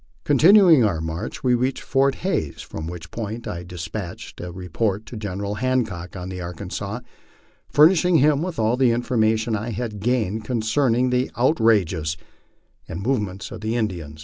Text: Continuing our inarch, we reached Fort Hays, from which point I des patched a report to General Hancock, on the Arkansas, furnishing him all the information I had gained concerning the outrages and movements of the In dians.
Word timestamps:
Continuing 0.23 0.83
our 0.83 0.97
inarch, 0.99 1.43
we 1.43 1.53
reached 1.53 1.83
Fort 1.83 2.15
Hays, 2.25 2.63
from 2.63 2.87
which 2.87 3.11
point 3.11 3.47
I 3.47 3.61
des 3.61 3.87
patched 3.87 4.41
a 4.41 4.51
report 4.51 5.05
to 5.05 5.15
General 5.15 5.57
Hancock, 5.61 6.15
on 6.15 6.29
the 6.29 6.41
Arkansas, 6.41 7.01
furnishing 7.69 8.15
him 8.17 8.43
all 8.57 8.75
the 8.77 8.89
information 8.89 9.55
I 9.55 9.69
had 9.69 9.99
gained 9.99 10.43
concerning 10.43 11.11
the 11.11 11.29
outrages 11.37 12.17
and 12.87 12.99
movements 13.03 13.51
of 13.51 13.61
the 13.61 13.75
In 13.75 13.89
dians. 13.89 14.19